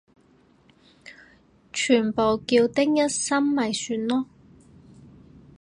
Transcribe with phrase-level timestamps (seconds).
[1.71, 4.25] 全部叫丁一心咪算囉